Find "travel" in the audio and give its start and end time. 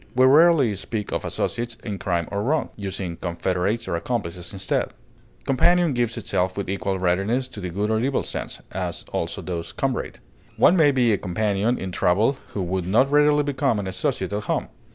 11.91-12.37